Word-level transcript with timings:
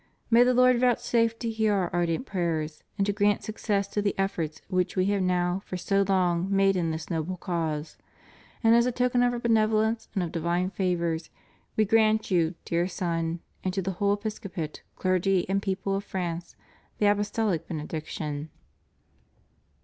May 0.31 0.41
the 0.41 0.55
Lord 0.55 0.79
vouchsafe 0.79 1.37
to 1.37 1.47
hear 1.51 1.75
Our 1.75 1.91
ardent 1.93 2.25
prayers 2.25 2.81
and 2.97 3.05
to 3.05 3.13
grant 3.13 3.43
success 3.43 3.87
to 3.89 4.01
the 4.01 4.15
efforts 4.17 4.59
which 4.67 4.95
We 4.95 5.05
have 5.13 5.21
now 5.21 5.61
for 5.67 5.77
so 5.77 6.01
long 6.09 6.47
made 6.49 6.75
in 6.75 6.89
this 6.89 7.11
noble 7.11 7.37
cause. 7.37 7.97
And 8.63 8.73
as 8.73 8.87
a 8.87 8.91
token 8.91 9.21
of 9.21 9.31
Our 9.31 9.37
benevolence 9.37 10.09
and 10.15 10.23
of 10.23 10.31
divine 10.31 10.71
favors 10.71 11.29
We 11.77 11.85
grant 11.85 12.31
you, 12.31 12.55
dear 12.65 12.87
Son, 12.87 13.41
and 13.63 13.75
to 13.75 13.81
the 13.83 13.91
whole 14.01 14.13
episcopate, 14.13 14.81
clergy, 14.95 15.47
and 15.47 15.61
people 15.61 15.95
of 15.95 16.03
France, 16.03 16.55
the 16.97 17.05
Apostolic 17.05 17.67
Benediction. 17.67 18.49